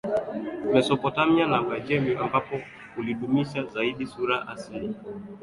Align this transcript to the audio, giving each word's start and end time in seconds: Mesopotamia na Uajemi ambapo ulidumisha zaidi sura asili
Mesopotamia 0.73 1.47
na 1.47 1.61
Uajemi 1.61 2.15
ambapo 2.15 2.59
ulidumisha 2.97 3.63
zaidi 3.63 4.07
sura 4.07 4.47
asili 4.47 4.95